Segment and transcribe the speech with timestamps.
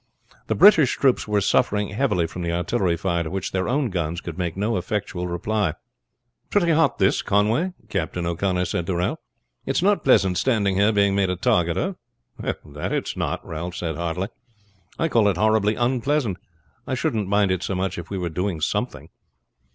[0.47, 4.19] The British troops were suffering heavily from the artillery fire to which their own guns
[4.19, 5.75] could make no effectual reply.
[6.49, 9.19] "Pretty hot this, Conway," Captain O'Connor said to Ralph.
[9.67, 11.97] "It's not pleasant standing here being made a target of."
[12.39, 14.29] "That it's not," Ralph said heartily.
[14.97, 16.37] "I call it horribly unpleasant.
[16.87, 19.09] I shouldn't mind it so much if we were doing something."